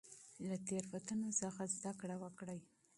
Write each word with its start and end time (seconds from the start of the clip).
له 0.47 0.55
تیروتنو 0.67 1.29
څخه 1.41 1.61
زده 1.75 1.91
کړه 2.01 2.15
وکړئ. 2.23 2.59